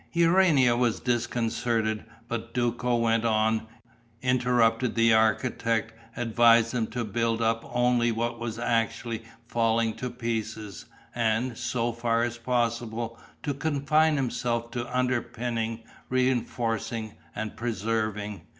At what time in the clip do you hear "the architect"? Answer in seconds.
4.95-5.93